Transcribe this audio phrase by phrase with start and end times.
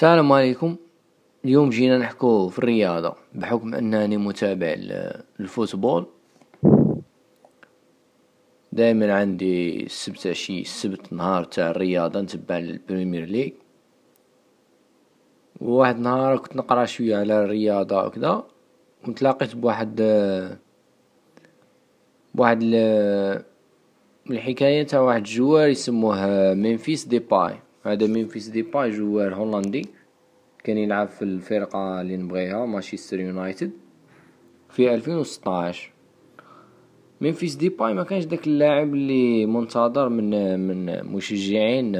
[0.00, 0.76] السلام عليكم.
[1.44, 4.74] اليوم جينا نحكو في الرياضة بحكم أنني متابع
[5.38, 6.06] لل football
[8.72, 13.52] دائما عندي السبت عشي السبت نهار تاع الرياضة نتبع البريمير ليج
[15.60, 18.44] وواحد النهار كنت نقرأ شوية على الرياضة وكذا
[19.08, 20.00] وتلاقيت بواحد
[22.34, 22.62] بواحد
[24.30, 27.58] الحكاية تاع واحد ال joueur يسموه ميمفيس ديباي.
[27.82, 29.86] هذا ميمفيس ديباي joueur هولندي.
[30.64, 33.70] كان يلعب في الفرقة اللي نبغيها مانشستر يونايتد
[34.70, 35.90] في ألفين وستاش.
[37.20, 41.96] ميمفيس ديباي ما كانش داك اللاعب اللي منتظر من من مشجعين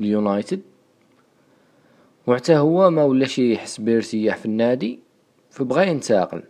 [0.00, 0.60] اليونايتد.
[2.26, 5.00] وحتى هو ما ولاش يحس بارتياح في النادي
[5.50, 6.42] فبغى ينتقل.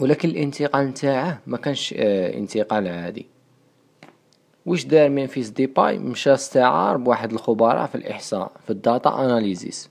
[0.00, 3.26] ولكن الانتقال نتاعه ما كانش آه، انتقال عادي.
[4.66, 9.90] واش دار ميمفيس ديباي مشى استعان بواحد الخبراء في الإحصاء في ال data analysis.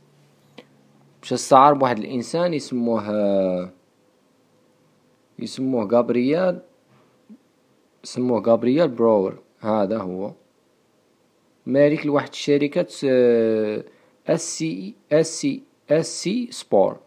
[1.24, 3.72] مشى استعان بواحد الإنسان يسموه
[5.40, 6.60] يسموه غابرييل
[8.04, 10.32] سموه غابرييل بروور هذا هو.
[11.66, 12.88] مالك لواحد الشركة
[14.28, 16.98] اس سي اس سي اس سي سبور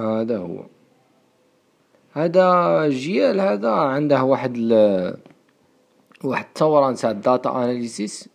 [0.00, 0.64] هذا هو.
[2.14, 5.16] هذا جيال هذا عنده واحد ال
[6.24, 8.28] واحد الثورة نتاع ال data analysis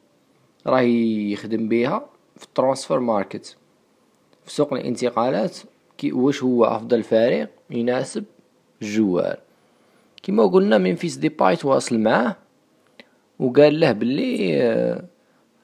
[0.68, 2.06] راه يخدم بها
[2.38, 3.58] في ال transfer market
[4.46, 5.58] في سوق الانتقالات
[5.98, 8.24] كي واش هو أفضل فريق يناسب
[8.82, 9.38] ال joueur.
[10.24, 12.36] كما قلنا ممفيس ديباي تواصل معاه
[13.40, 15.02] وقال له بلي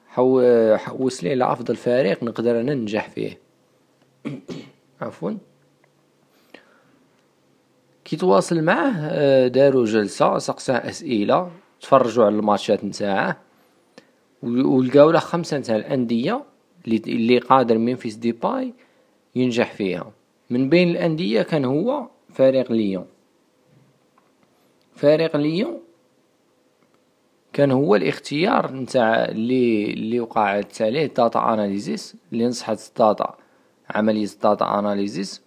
[0.08, 0.42] حو
[0.76, 3.38] حوس لي لافضل فريق نقدر أنا ننجح فيه.
[5.00, 5.30] عفوا.
[8.06, 13.36] كي تواصل معاه داروا جلسة سقساه أسئلة تفرجوا على الماتشات نتاعه
[14.42, 16.44] ولقاو له خمسة نتاع الأندية
[16.88, 18.74] اللي قادر ممفيس ديباي
[19.34, 20.12] ينجح فيها.
[20.50, 23.06] من بين الأندية كان هو فريق ليون.
[24.96, 25.78] فريق ليون
[27.52, 33.34] كان هو الاختيار نتاع اللي اللي وقعت عليه data analysis اللي نصحت data
[33.90, 35.42] عملية data analysis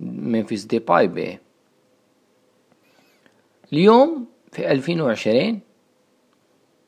[0.00, 1.38] ممفيس ديباي به.
[3.72, 5.60] اليوم في ألفين وعشرين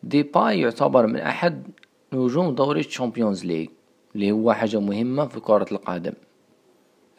[0.03, 1.63] ديباي يعتبر من أحد
[2.13, 3.69] نجوم دوري الشامبيونز ليج
[4.15, 6.13] اللي هو حاجة مهمة في كرة القدم.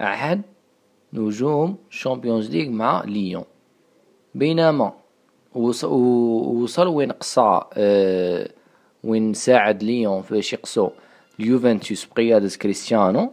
[0.01, 0.41] أحد
[1.13, 3.43] نجوم الشامبيونز ليج مع ليون.
[4.35, 4.93] بينما
[5.55, 8.49] وصل وين قصى آه
[9.03, 10.89] وين ساعد ليون فاش يقصو
[11.39, 13.31] اليوفنتوس بقيادة كريستيانو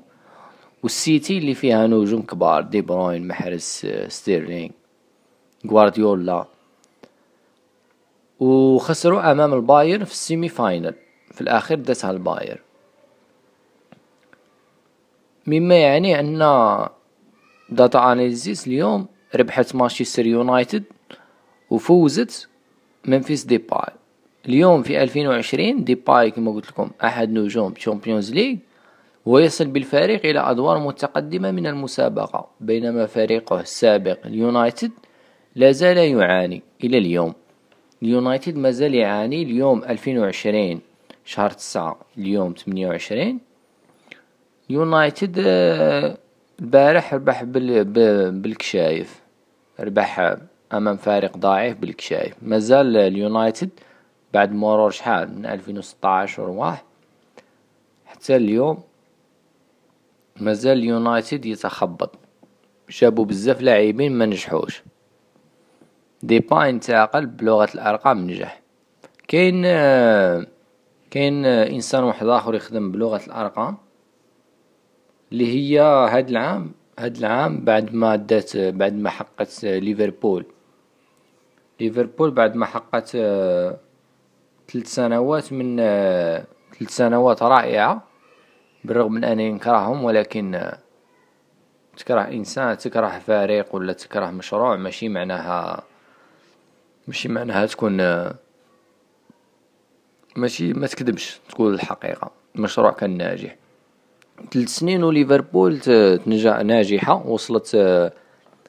[0.82, 4.70] والسيتي اللي فيها نجوم كبار دي بروين محرز آه ستيرلينغ.
[5.66, 6.46] غوارديولا
[8.40, 10.94] وخسروا أمام الباير في ال semi final
[11.32, 12.62] في الاخير داها الباير
[15.46, 16.38] مما يعني أن
[17.70, 20.84] data analysis اليوم ربحت مانشستر يونايتد
[21.70, 22.48] وفوزت
[23.04, 23.92] ممفيس ديباي.
[24.48, 28.58] اليوم في 2020 ديباي كما قلت لكم أحد نجوم تشامبيونز ليج
[29.26, 34.90] ويصل بالفريق إلى أدوار متقدمة من المسابقة بينما فريقه السابق اليونايتد
[35.54, 37.34] لا زال يعاني إلى اليوم.
[38.02, 40.80] اليونايتد ما زال يعاني اليوم ألفين وعشرين
[41.24, 43.40] شهر تسعة اليوم تمنية وعشرين.
[44.70, 46.18] يونايتد آه،
[46.60, 49.20] البارح ربح بالكشايف.
[49.80, 50.36] ربح
[50.72, 52.34] أمام فريق ضعيف بالكشايف.
[52.42, 53.70] مازال اليونايتد
[54.34, 56.84] بعد مرور شحال من ألفين وستاش ورواح
[58.06, 58.78] حتى اليوم
[60.36, 62.14] مازال اليونايتد يتخبط.
[62.90, 64.82] جابوا بزاف لاعبين ما نجحوش.
[66.22, 68.60] ديباي انتقل بلغة الأرقام نجح.
[69.28, 69.62] كاين
[71.10, 73.76] كاين إنسان واحد آخر يخدم بلغة الأرقام؟
[75.32, 80.46] اللي هي هاد العام هاد العام بعد ما دات بعد ما حققت ليفربول.
[81.80, 83.08] ليفربول بعد ما حققت
[84.70, 85.76] ثلاث سنوات من
[86.78, 88.02] ثلاث سنوات رائعة
[88.84, 90.70] بالرغم من اني نكرههم ولكن
[91.96, 95.82] تكره إنسان تكره فريق ولا تكره مشروع ماشي معناها
[97.08, 97.96] ماشي معناها تكون
[100.36, 103.56] ماشي ما تكذبش تقول الحقيقة المشروع كان ناجح.
[104.52, 107.76] ثلاث سنين وليفربول تنجح ناجحة وصلت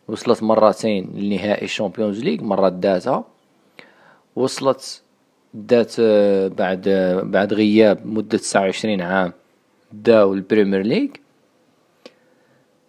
[0.08, 3.24] وصلت مرتين لنهائي الشامبيونز ليج مرة داتها.
[4.36, 5.02] وصلت
[5.54, 6.02] دات
[6.58, 6.90] بعد
[7.24, 9.34] بعد غياب مدة تسعة وعشرين عام
[9.92, 11.10] داو البريمير ليج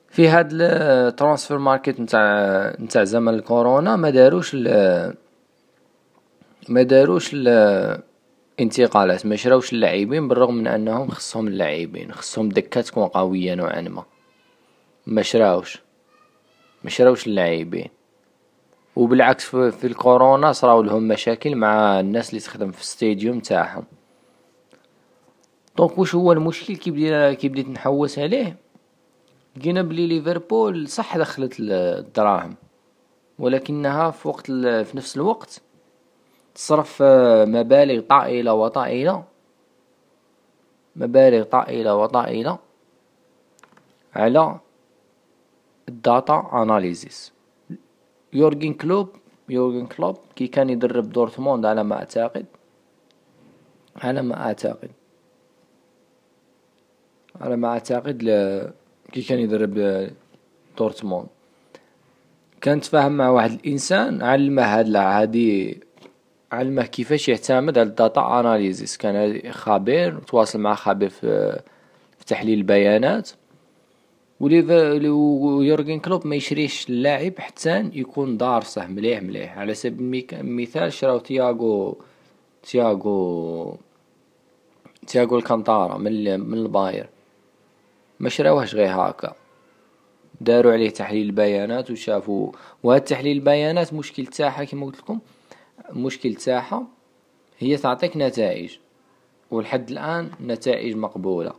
[0.09, 4.57] في هاد ال transfer market نتاع نتاع زمن الكورونا ما داروش
[6.69, 13.55] ما داروش الانتقالات ما شراوش اللاعبين بالرغم من أنهم خصهم اللاعبين خصهم دكة تكون قوية
[13.55, 14.05] نوعا ما.
[15.07, 15.79] ما شراوش
[16.85, 17.89] ما شراوش اللاعبين.
[18.97, 23.85] وبالعكس في الكورونا صراو لهم مشاكل مع الناس اللي تخدم في ال stadium تاعهم.
[25.77, 28.57] donc واش هو المشكل؟ كي بدينا كي بديت نحوس عليه
[29.57, 32.55] لقينا بلي ليفربول صح دخلت الدراهم
[33.39, 35.61] ولكنها في وقت في نفس الوقت
[36.55, 37.03] تصرف
[37.47, 39.25] مبالغ طائلة وطائلة.
[40.97, 42.59] مبالغ طائلة وطائلة
[44.15, 44.61] على
[45.89, 47.33] ال data analysis
[48.33, 49.09] يورجن كلوب
[49.49, 52.47] يورجن كلوب كي كان يدرب دورتموند على ما أعتقد
[53.97, 54.91] على ما أعتقد.
[57.41, 58.29] على ما أعتقد ل...
[59.13, 59.75] كي كان يدرب
[60.79, 61.29] دورتموند.
[62.61, 65.81] كان تفاهم مع واحد الإنسان علمه هاد هادي
[66.53, 71.61] علمه كيفاش يعتمد على ال data analysis كان خبير تواصل مع خبير في,
[72.19, 73.31] في تحليل البيانات.
[74.41, 79.59] ويورجن كلوب ما يشريش اللاعب حتى يكون دارسه مليح مليح.
[79.59, 81.99] على سبيل المثال شراو تياغو
[82.63, 83.77] تياغو
[85.07, 87.09] تياغو الكانتارا من من الباير.
[88.21, 89.35] ما شراوهش غير هكا.
[90.41, 92.53] داروا عليه تحليل البيانات وشافوا.
[92.83, 95.19] وهاد تحليل البيانات مشكل تاعها كما قلت لكم
[95.93, 96.87] مشكل تاعها
[97.59, 98.77] هي تعطيك نتائج
[99.51, 101.53] ولحد الآن نتائج مقبولة.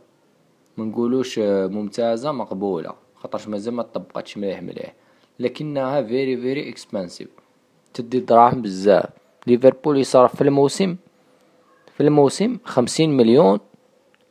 [0.76, 4.94] ما نقولوش ممتازة مقبولة خاطرش مازال ما طبقتش مليح مليح.
[5.38, 7.28] لكنها very very expensive
[7.94, 9.10] تدي دراهم بزاف.
[9.46, 10.96] ليفربول يصرف في الموسم
[11.94, 13.58] في الموسم خمسين مليون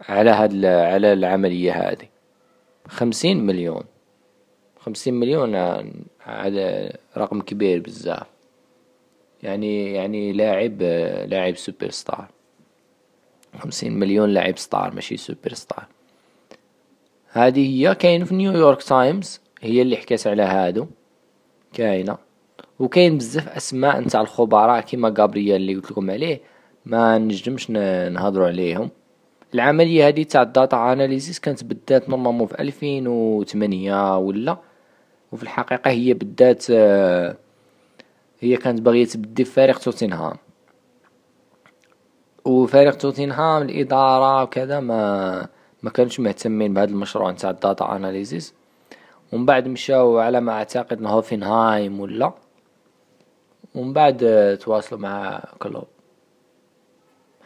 [0.02, 2.08] على هاد على العملية هذه
[2.88, 3.84] خمسين مليون.
[4.80, 5.56] خمسين مليون
[6.20, 8.33] هذا رقم كبير بزاف.
[9.44, 10.82] يعني يعني لاعب
[11.28, 12.28] لاعب super star
[13.60, 15.86] خمسين مليون لاعب star ماشي super star
[17.30, 20.88] هذه هي كاين في نيويورك تايمز هي اللي حكات على هادو.
[21.74, 22.18] كاينة.
[22.80, 26.42] وكاين بزاف أسماء نتاع الخبراء كيما غابرييل اللي قلت لكم عليه.
[26.86, 28.90] ما نجمش نهضروا عليهم.
[29.54, 34.58] العملية هذه تاع ال data analysis كانت بدات normalement في 2008 ولا؟
[35.32, 36.66] وفي الحقيقة هي بدات
[38.44, 40.38] هي كانت باغية تبدي في فريق توتنهام.
[42.46, 45.48] وفريق توتنهام الإدارة وكذا ما
[45.84, 48.54] ما كانش مهتمين بهذا المشروع نتاع ال data analysis
[49.34, 52.34] ومن بعد مشاو على ما أعتقد هوفنهايم ولا.
[53.76, 54.18] ومن بعد
[54.62, 55.88] تواصلوا مع كلوب.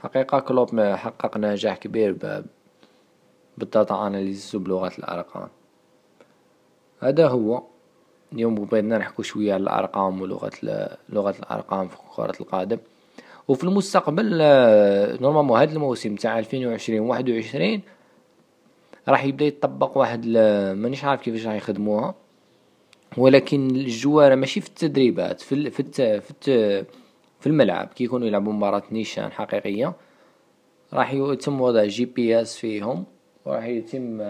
[0.02, 2.44] حقيقة كلوب حقق نجاح كبير
[3.58, 5.50] بال data analysis وبلغة الأرقام.
[7.00, 7.64] هذا هو.
[8.34, 10.52] اليوم بغينا نحكو شوية على الأرقام ولغة
[11.10, 12.78] لغة الأرقام في كرة القدم.
[13.48, 14.38] وفي المستقبل
[15.22, 17.82] normalement هاد الموسم تاع 2020 21
[19.08, 20.28] راح يبدأ يطبق واحد
[20.78, 22.16] مانيش عارف كيفاش راح يخدموها.
[23.18, 25.72] ولكن ال joueurs ماشي في التدريبات في ال...
[25.72, 26.02] في الت...
[26.02, 26.50] في, الت...
[27.40, 27.88] في الملعب.
[27.88, 29.94] كي يكونوا يلعبوا مباراة نيشان حقيقية
[30.94, 33.06] راح يتم وضع GPS فيهم
[33.46, 34.22] وراح يتم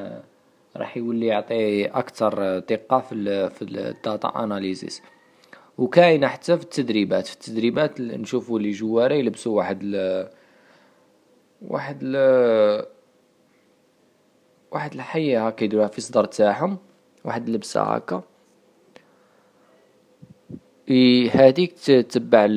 [0.78, 3.50] راح يولي يعطي أكثر دقة في.
[3.50, 5.02] في ال data analysis
[5.78, 7.28] وكاينه حتى في التدريبات.
[7.28, 10.28] في التدريبات نشوفوا les joueurs يلبسوا واحد ال...
[11.62, 12.86] واحد ال...
[14.72, 16.78] واحد الحية هكا يديروها في الصدر تاعهم.
[17.26, 18.24] واحد اللبسة هكا.
[21.32, 22.48] هذيك تتبع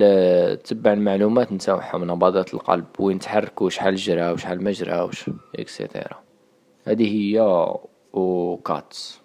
[0.55, 2.05] تتبع المعلومات نتاعهم.
[2.05, 2.87] نبضات القلب.
[2.99, 6.23] وين تحركوا شحال جرا وشحال ما جراوش؟ اكسيتيرا
[6.85, 7.41] هذه هي
[8.13, 9.20] おかつ